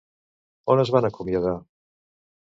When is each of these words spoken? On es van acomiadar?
On 0.75 0.81
es 0.85 0.91
van 0.95 1.07
acomiadar? 1.11 1.53